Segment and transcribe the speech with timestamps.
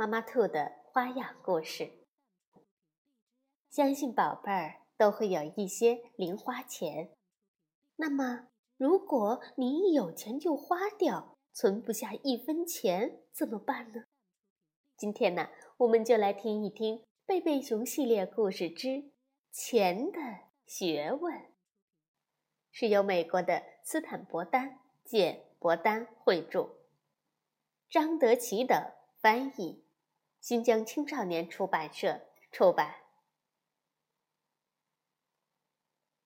[0.00, 1.90] 妈妈兔的花样故事，
[3.68, 7.16] 相信宝贝儿都会有一些零花钱。
[7.96, 14.04] 那么，如果你一有钱就花掉，存不下一分钱，怎么办呢？
[14.96, 15.48] 今天呢，
[15.78, 19.10] 我们就来听一听《贝贝熊系列故事之
[19.50, 20.20] 钱的
[20.64, 21.34] 学问》，
[22.70, 26.76] 是由美国的斯坦伯丹简伯丹绘著，
[27.90, 28.80] 张德奇等
[29.20, 29.87] 翻译。
[30.40, 32.94] 新疆青少年出版社出版。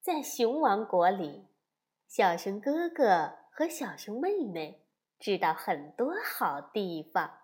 [0.00, 1.48] 在熊王国里，
[2.06, 4.86] 小熊哥哥和小熊妹妹
[5.18, 7.40] 知道很多好地方。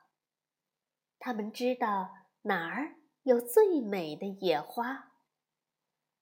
[1.19, 2.11] 他们知道
[2.43, 5.13] 哪儿有最美的野花，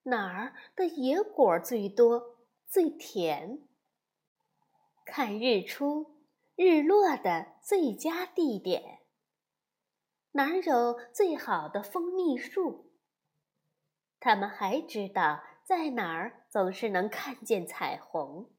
[0.04, 3.66] 哪儿的野果最多、最甜，
[5.04, 6.24] 看日出、
[6.56, 8.99] 日落的最佳地点。
[10.32, 12.92] 哪儿有最好的蜂蜜树？
[14.20, 18.50] 他们还知道在哪儿总是能看见彩虹，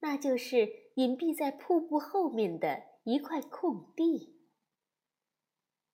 [0.00, 4.40] 那就是隐蔽在瀑布后面的一块空地。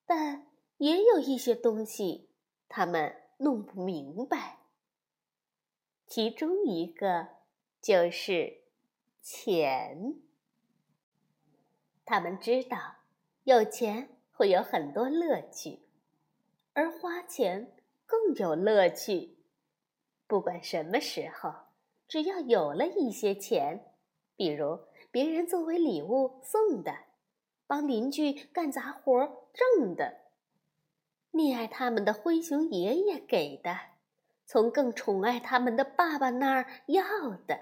[0.07, 0.47] 但
[0.79, 2.31] 也有一些东西
[2.69, 4.61] 他们弄不明白，
[6.07, 7.29] 其中一个
[7.83, 8.63] 就是
[9.21, 10.15] 钱。
[12.07, 12.79] 他们知道
[13.43, 14.14] 有钱。
[14.37, 15.79] 会有很多乐趣，
[16.73, 17.73] 而花钱
[18.05, 19.39] 更有乐趣。
[20.27, 21.55] 不管什么时候，
[22.09, 23.95] 只要有了一些钱，
[24.35, 24.81] 比如
[25.13, 26.93] 别人作为礼物送的，
[27.69, 30.23] 帮邻居干杂活挣的，
[31.31, 33.79] 溺爱他们的灰熊爷爷给的，
[34.45, 37.05] 从更宠爱他们的爸爸那儿要
[37.47, 37.61] 的，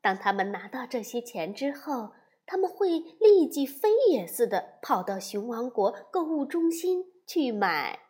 [0.00, 2.12] 当他们拿到这些钱之后。
[2.50, 8.00] 他们会立即飞也似的跑到熊王国购物中心去买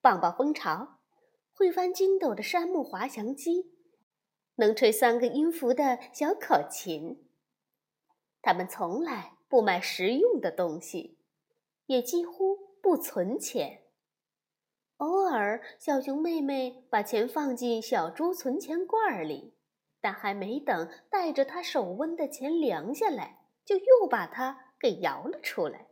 [0.00, 1.00] 棒棒蜂巢、
[1.52, 3.70] 会翻筋斗的杉木滑翔机、
[4.54, 7.28] 能吹三个音符的小口琴。
[8.40, 11.18] 他们从来不买实用的东西，
[11.84, 13.82] 也几乎不存钱。
[14.96, 19.52] 偶尔，小熊妹妹把钱放进小猪存钱罐里，
[20.00, 23.41] 但还没等带着她手温的钱凉下来。
[23.64, 25.88] 就又把它给摇了出来。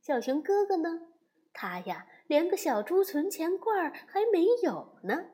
[0.00, 1.08] 小熊哥哥呢？
[1.52, 5.26] 他呀，连个小猪存钱罐还没有呢。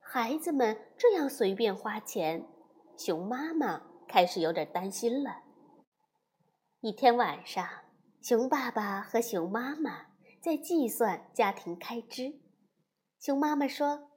[0.00, 2.48] 孩子们这样随便花钱，
[2.96, 5.42] 熊妈妈开始有点担心了。
[6.80, 7.68] 一天晚上，
[8.22, 10.06] 熊爸爸和熊妈妈
[10.40, 12.40] 在计算家庭开支。
[13.20, 14.10] 熊妈妈说：“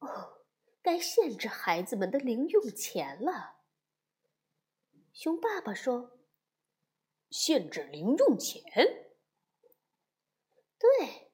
[0.00, 0.40] 哦。”
[0.82, 3.60] 该限制孩子们的零用钱了。
[5.12, 6.18] 熊爸爸说
[7.30, 8.62] ：“限制零用钱，
[10.78, 11.30] 对，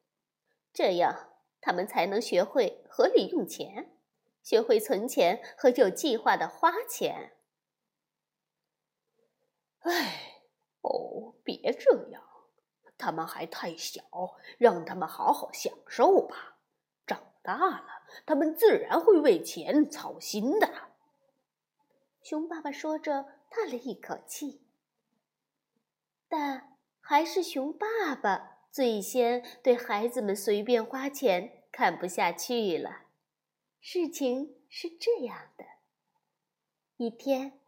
[0.73, 3.99] 这样他们才能学会合理用钱，
[4.43, 7.37] 学会存钱和有计划的花钱。”
[9.81, 10.43] 哎，
[10.83, 12.23] 哦，别这样，
[12.99, 14.03] 他们还太小，
[14.59, 16.59] 让他们好好享受吧。
[17.07, 17.98] 长大了。
[18.27, 20.89] 他们自然会为钱操心的。
[22.23, 24.63] 熊爸爸说着，叹了一口气。
[26.29, 33.07] 但还是熊爸爸最先对孩子们随便花钱看不下去了。
[33.81, 35.65] 事情是这样的：
[36.97, 37.61] 一天，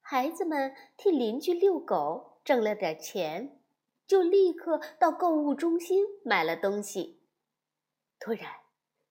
[0.00, 3.58] 孩子们替邻居遛狗挣了点钱，
[4.06, 7.22] 就立刻到购物中心买了东西。
[8.18, 8.50] 突然，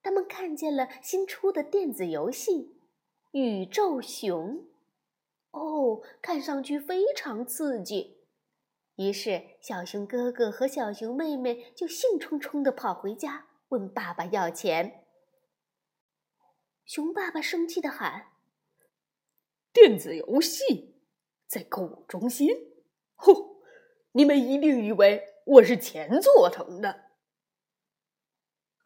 [0.02, 2.80] 他们看见了新出的电子游戏
[3.38, 4.56] 《宇宙熊》，
[5.52, 8.18] 哦，看上去非常刺激。
[8.96, 15.06] 于是，小熊哥哥和小熊妹妹就兴冲冲地跑回家，问爸爸要钱。
[16.84, 18.32] 熊爸爸生气地喊
[19.72, 21.00] ：“电子游戏
[21.46, 22.48] 在购物中心？
[23.14, 23.62] 吼！
[24.12, 27.01] 你们一定以为我是钱做成的。”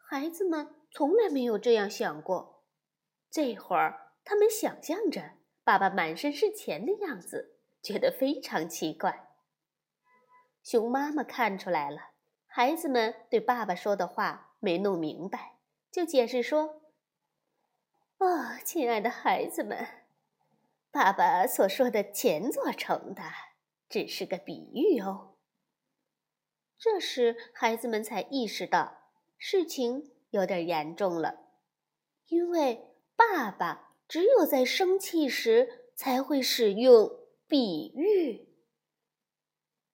[0.09, 0.73] 孩子们。
[0.89, 2.63] 从来没有这样想过。
[3.29, 5.33] 这会儿，他们想象着
[5.63, 9.27] 爸爸满身是钱的样子，觉得非常奇怪。
[10.63, 12.13] 熊妈妈看出来了，
[12.47, 15.57] 孩子们对爸爸说的话没弄明白，
[15.91, 16.81] 就解释说
[18.17, 19.85] ：“哦，亲爱的孩子们，
[20.89, 23.21] 爸爸所说的钱做成的
[23.87, 25.35] 只是个比喻哦。”
[26.79, 29.06] 这时，孩子们才意识到
[29.37, 31.47] 事情有点严重了，
[32.27, 37.09] 因为爸爸只有在生气时才会使用
[37.47, 38.53] 比喻。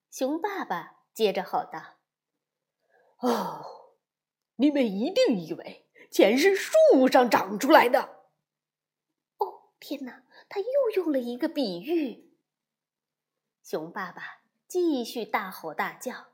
[0.09, 1.97] 熊爸爸接着吼道
[3.19, 3.95] ：“哦，
[4.55, 6.71] 你们一定以为钱是树
[7.11, 8.27] 上长出来的。
[9.37, 10.23] 哦，天哪！
[10.49, 12.37] 他又用了一个比喻。”
[13.63, 16.32] 熊爸爸继续大吼大叫：“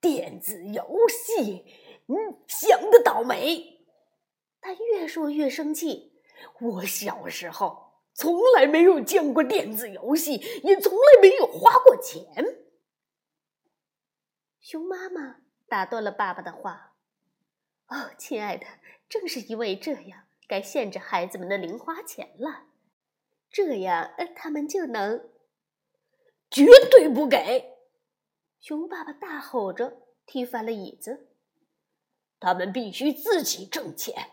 [0.00, 1.64] 电子游戏，
[2.06, 2.16] 你
[2.46, 3.86] 想的倒霉！”
[4.60, 6.12] 他越说越生气。
[6.60, 7.88] 我小时候。
[8.12, 10.32] 从来没有见过电子游戏，
[10.62, 12.26] 也从来没有花过钱。
[14.60, 15.36] 熊妈妈
[15.68, 16.96] 打断了爸爸的话
[17.88, 18.66] ：“哦，亲爱的，
[19.08, 22.66] 正是因为这样，该限制孩子们的零花钱了。
[23.50, 25.30] 这样，他们就能
[26.50, 27.69] 绝对不给。”
[28.60, 31.34] 熊爸爸大吼着，踢翻了椅子
[32.38, 34.32] ：“他们必须自己挣钱，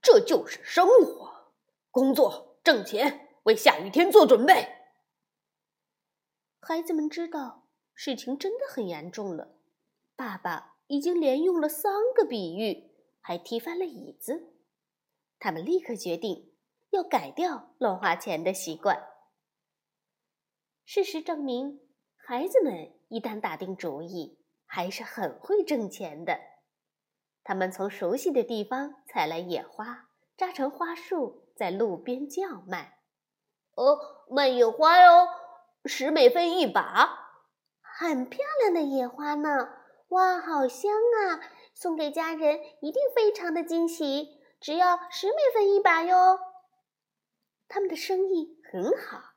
[0.00, 1.52] 这就是生活，
[1.90, 4.68] 工作。”挣钱，为下雨天做准备。
[6.60, 9.56] 孩子们知道事情真的很严重了。
[10.14, 12.92] 爸爸已经连用了三个比喻，
[13.22, 14.52] 还踢翻了椅子。
[15.38, 16.54] 他们立刻决定
[16.90, 19.08] 要改掉乱花钱的习惯。
[20.84, 21.80] 事实证明，
[22.14, 26.40] 孩子们一旦打定主意，还是很会挣钱的。
[27.44, 30.08] 他们从熟悉的地方采来野花，
[30.38, 31.46] 扎成花束。
[31.60, 33.00] 在路边叫卖，
[33.74, 33.98] 哦，
[34.30, 35.28] 卖野花哟，
[35.84, 37.34] 十美分一把，
[37.82, 39.68] 很漂亮的野花呢！
[40.08, 41.44] 哇，好香啊！
[41.74, 46.38] 送给家人一定非常的惊喜，只要十美分一把哟。
[47.68, 49.34] 他们的生意很好，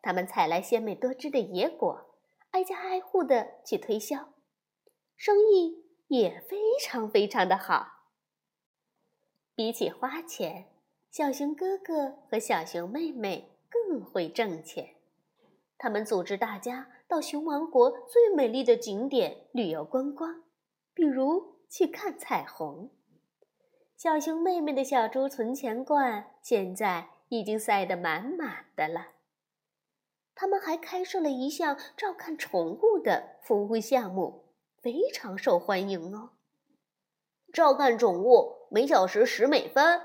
[0.00, 2.03] 他们采来鲜美多汁的野果，
[2.54, 4.32] 挨家挨户的去推销，
[5.16, 7.84] 生意也非常非常的好。
[9.56, 10.68] 比起花钱。
[11.10, 14.94] 小熊哥哥和小熊妹妹更会挣钱，
[15.78, 20.42] 他们组织大家到熊王国最美丽的景点旅游观光，
[20.92, 22.90] 比如去看彩虹。
[23.96, 29.08] 小熊妹妹的小猪存钱罐现在已经塞得满满的了。
[30.34, 34.52] 他们还开设了一项照看宠物的服务项目，
[34.82, 36.30] 非常受欢迎哦。
[37.52, 40.02] 照看宠物每小时十美分。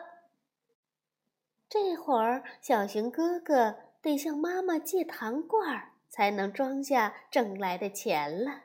[1.68, 8.64] 这会儿，小熊哥哥得向妈妈借糖罐儿，才能装下挣来的钱了。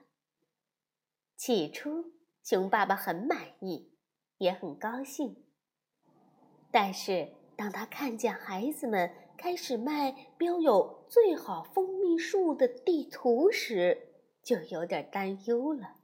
[1.37, 2.13] 起初，
[2.43, 3.93] 熊爸爸很满意，
[4.39, 5.45] 也很高兴。
[6.71, 15.97] 但是，当他看见孩子们开始卖标有最好蜂蜜树的地图时，就有点担忧了。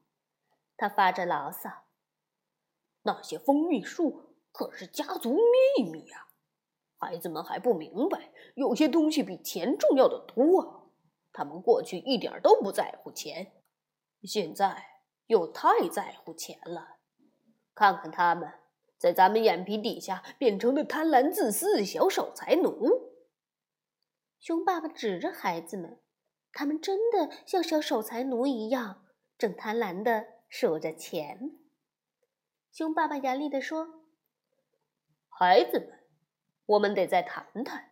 [0.77, 1.71] 他发着牢骚
[3.03, 5.35] ：“那些蜂蜜树可是家族
[5.77, 6.29] 秘密啊！”
[6.99, 10.91] 孩子们还不明白，有些东西比钱重要的多。
[11.32, 13.53] 他们过去一点都不在乎钱，
[14.22, 14.84] 现在
[15.27, 16.96] 又太在乎钱了。
[17.75, 18.53] 看看他们，
[18.99, 23.09] 在咱们眼皮底下变成了贪婪、自私的小守财奴。
[24.41, 26.01] 熊爸爸指着孩子们，
[26.51, 29.05] 他们真的像小守财奴一样，
[29.37, 31.59] 正贪婪的数着钱。
[32.73, 34.06] 熊爸爸严厉地说
[35.29, 36.01] ：“孩子们。”
[36.65, 37.91] 我们得再谈谈。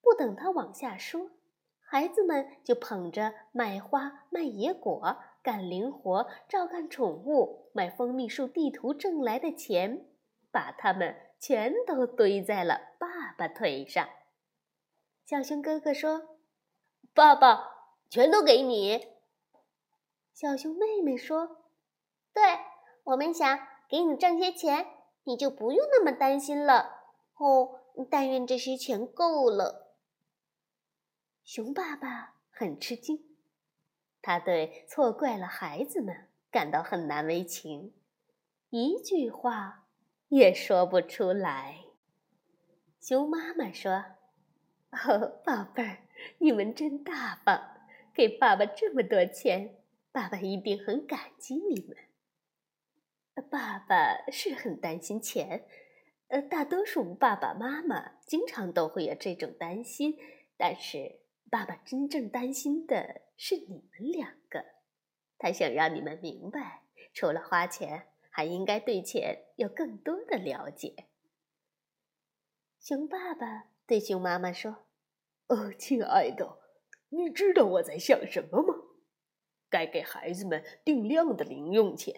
[0.00, 1.30] 不等他往下说，
[1.78, 10.06] 孩子们就捧着卖花、卖野果、干零活、照看宠物、买蜂蜜树地图挣来的钱，
[10.50, 14.08] 把它们全都堆在了爸爸腿上。
[15.28, 16.38] 小熊哥哥说
[17.12, 19.08] ：“爸爸，全都给你。”
[20.32, 21.66] 小熊妹妹说
[22.32, 22.42] ：“对，
[23.04, 23.58] 我们想
[23.90, 24.86] 给你挣些钱，
[25.24, 27.80] 你就不用那么担心了。”哦，
[28.10, 29.98] 但愿这些钱够了。
[31.44, 33.36] 熊爸爸很吃惊，
[34.22, 37.92] 他对错怪了孩子们感到很难为情，
[38.70, 39.88] 一句话
[40.28, 41.84] 也说不出来。
[42.98, 44.04] 熊妈妈说
[44.90, 45.98] ：“哦，宝贝儿，
[46.38, 49.76] 你们真大方，给爸爸这么多钱，
[50.12, 51.96] 爸爸一定很感激你们。
[53.50, 55.66] 爸爸是很担心钱。”
[56.28, 60.18] 呃，大多数爸爸妈妈经常都会有这种担心，
[60.58, 64.62] 但是爸爸真正担心的是你们两个，
[65.38, 66.82] 他想让你们明白，
[67.14, 71.06] 除了花钱，还应该对钱有更多的了解。”
[72.78, 74.84] 熊爸爸对熊妈妈说
[75.48, 76.58] ：“哦，亲爱的，
[77.08, 78.74] 你知道我在想什么吗？
[79.70, 82.14] 该给孩子们定量的零用钱，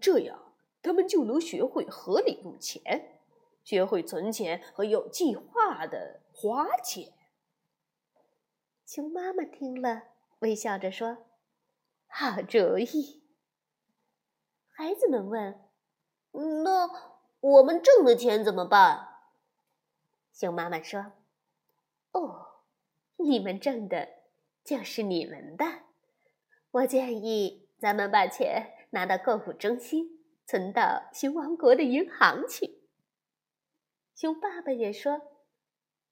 [0.00, 3.20] 这样他们就能学会合理用钱，
[3.62, 7.12] 学会存钱和有计划的花钱。”
[8.88, 10.04] 熊妈妈听了，
[10.38, 11.26] 微笑着说
[12.08, 13.22] ：“好主意。”
[14.72, 15.60] 孩子们问
[16.64, 16.88] ：“那
[17.40, 19.10] 我们挣的钱怎么办？”
[20.32, 21.12] 熊妈妈说
[22.12, 22.64] ：“哦，
[23.16, 24.08] 你们挣的
[24.64, 25.64] 就是你们的。
[26.70, 32.82] 我建议咱们把钱拿到购物中心，存到熊王国的银行去。”
[34.16, 35.20] 熊爸爸也说：“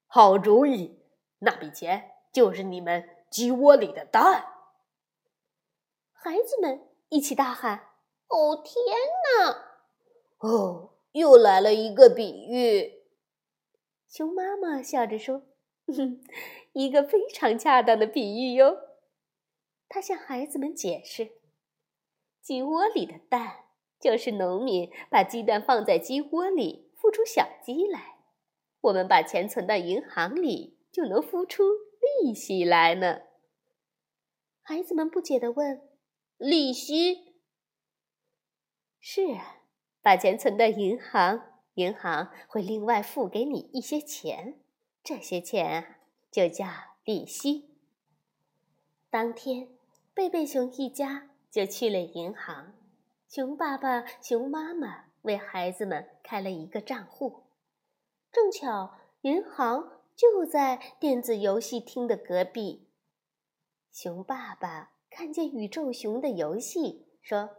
[0.05, 1.03] 好主意，
[1.39, 4.45] 那笔钱就是你们鸡窝里的蛋。”
[6.13, 7.89] 孩子们一起大喊
[8.29, 8.95] ：“哦，天
[9.39, 9.65] 哪！
[10.37, 13.00] 哦，又来了一个比喻。”
[14.11, 15.47] 熊妈妈笑着说
[15.87, 16.21] ：“哼
[16.73, 18.75] 一个非常恰当的比喻哟。”
[19.87, 21.31] 她向孩子们解释
[22.43, 23.67] ：“鸡窝里的蛋，
[24.01, 28.17] 就是农民把鸡蛋放在鸡窝里，孵出小鸡来。
[28.81, 31.63] 我们把钱存到银行里，就能孵出
[32.21, 33.21] 利息来呢。”
[34.61, 35.87] 孩子们不解地问
[36.35, 37.35] ：“利息
[38.99, 39.61] ？”“是啊，
[40.01, 44.59] 把钱存到银行。”银行会另外付给你一些钱，
[45.03, 45.97] 这些钱啊
[46.29, 46.67] 就叫
[47.03, 47.69] 利息。
[49.09, 49.69] 当天，
[50.13, 52.73] 贝贝熊一家就去了银行，
[53.27, 57.43] 熊爸爸、熊妈妈为孩子们开了一个账户。
[58.31, 62.87] 正巧，银行就在电子游戏厅的隔壁。
[63.91, 67.49] 熊爸爸看见宇宙熊的游戏，说：“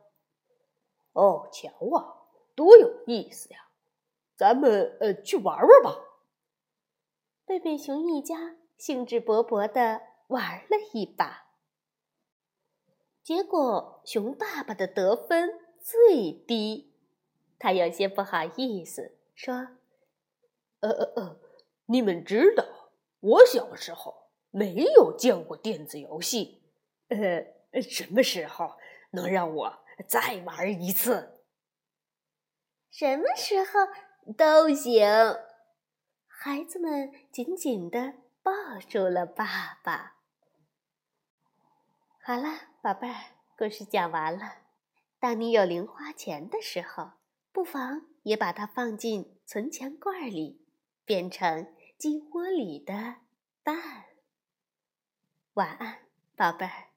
[1.13, 3.69] 哦，瞧啊，多有意思呀！”
[4.43, 6.01] 咱们呃去玩玩吧。
[7.47, 11.47] 贝贝熊一家兴致勃勃的玩了一把，
[13.23, 16.93] 结果熊爸爸的得分最低，
[17.57, 19.55] 他有些不好意思说
[20.83, 21.41] ：“呃呃呃，
[21.87, 22.65] 你们知道，
[23.21, 26.65] 我小时候没有见过电子游戏，
[27.07, 28.73] 呃，什么时候
[29.13, 31.39] 能让我再玩一次？
[32.91, 33.69] 什么时候？”
[34.37, 35.05] 都行，
[36.29, 38.53] 孩子们紧紧的抱
[38.89, 40.17] 住了爸爸。
[42.21, 42.49] 好了，
[42.81, 43.15] 宝贝儿，
[43.59, 44.59] 故事讲完了。
[45.19, 47.13] 当你有零花钱的时候，
[47.53, 50.65] 不妨也把它放进存钱罐里，
[51.05, 53.17] 变成鸡窝里的
[53.65, 53.77] 蛋。
[55.55, 55.99] 晚安，
[56.37, 56.92] 宝贝儿。